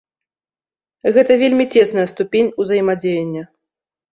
Гэта 1.17 1.31
вельмі 1.43 1.65
цесная 1.75 2.07
ступень 2.13 2.53
узаемадзеяння. 2.65 3.43